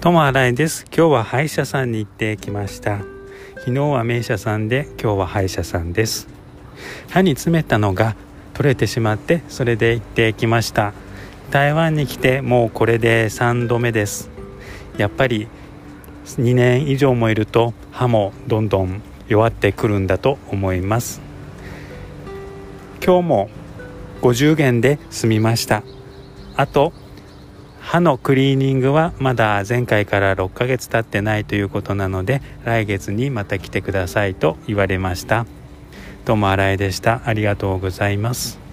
[0.00, 0.84] ともあらいです。
[0.96, 3.00] 今日は歯医者さんに行ってきました。
[3.56, 6.28] 昨日は名医者さんで今日は歯医者さんです。
[7.10, 8.14] 歯に詰めたのが
[8.54, 10.92] 取れてしまってそれで行ってきました。
[11.50, 14.30] 台湾に来てもうこれで3度目です。
[14.98, 15.48] やっぱり
[16.26, 21.20] 2年以上もいると歯もどんどん弱ってくるんだと思います。
[23.04, 23.50] 今日も
[24.22, 25.82] 50元で済みました。
[26.54, 26.92] あと
[27.88, 35.46] 歯のクリーニングはまだ前回から6ヶ月経ってないということなので来月にまた来てくださいと言われました。
[36.26, 37.22] どうも新井でした。
[37.24, 38.67] ありがとうございます。